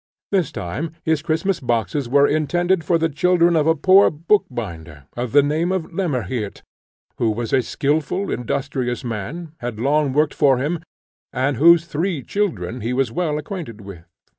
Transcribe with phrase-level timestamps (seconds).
[0.31, 5.31] This time his Christmas boxes were intended for the children of a poor bookbinder, of
[5.31, 6.63] the name of Lemmerhirt,
[7.19, 10.79] who was a skilful, industrious man, had long worked for him,
[11.31, 14.07] and whose three children he was well acquainted with.